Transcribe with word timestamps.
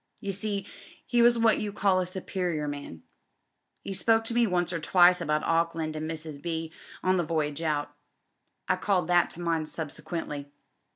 You 0.19 0.31
see, 0.31 0.65
he 1.05 1.21
was 1.21 1.37
what 1.37 1.59
you 1.59 1.71
call 1.71 1.99
a 2.01 2.07
superior 2.07 2.67
man. 2.67 3.03
'E 3.83 3.93
spoke 3.93 4.23
to 4.23 4.33
me 4.33 4.47
once 4.47 4.73
or 4.73 4.79
twice 4.79 5.21
about 5.21 5.43
Auckland 5.43 5.95
and 5.95 6.09
Mrs. 6.09 6.41
B. 6.41 6.73
on 7.03 7.17
the 7.17 7.23
voyage 7.23 7.61
out. 7.61 7.93
I 8.67 8.77
called 8.77 9.07
that 9.09 9.29
to 9.29 9.41
mind 9.41 9.69
subsequently. 9.69 10.47